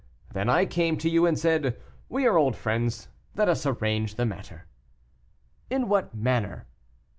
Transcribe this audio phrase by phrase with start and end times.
[0.33, 1.77] Then I came to you, and said,
[2.09, 4.65] 'We are old friends; let us arrange the matter.'"
[5.69, 6.65] "In what manner?"